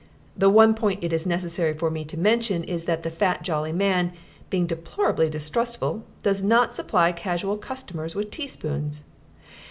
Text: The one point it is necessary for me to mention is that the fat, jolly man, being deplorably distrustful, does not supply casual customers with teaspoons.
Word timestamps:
The 0.35 0.49
one 0.49 0.73
point 0.73 1.03
it 1.03 1.13
is 1.13 1.27
necessary 1.27 1.73
for 1.73 1.91
me 1.91 2.03
to 2.05 2.17
mention 2.17 2.63
is 2.63 2.85
that 2.85 3.03
the 3.03 3.11
fat, 3.11 3.43
jolly 3.43 3.71
man, 3.71 4.13
being 4.49 4.65
deplorably 4.65 5.29
distrustful, 5.29 6.03
does 6.23 6.41
not 6.41 6.73
supply 6.73 7.11
casual 7.11 7.55
customers 7.57 8.15
with 8.15 8.31
teaspoons. 8.31 9.03